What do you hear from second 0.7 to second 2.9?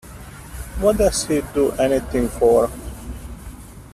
What does he do anything for?